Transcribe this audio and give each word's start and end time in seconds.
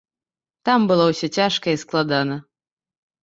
Там 0.69 0.79
было 0.91 1.05
ўсё 1.11 1.27
цяжка 1.41 1.67
і 1.77 1.81
складана. 1.83 2.39